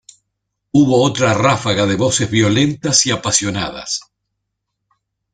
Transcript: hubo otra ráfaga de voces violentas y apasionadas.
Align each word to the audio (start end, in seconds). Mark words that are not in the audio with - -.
hubo 0.71 1.03
otra 1.03 1.35
ráfaga 1.35 1.85
de 1.85 1.93
voces 1.95 2.27
violentas 2.31 3.05
y 3.05 3.11
apasionadas. 3.11 4.01